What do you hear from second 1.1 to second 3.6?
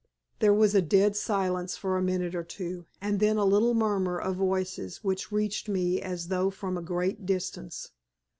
silence for a minute or two, and then a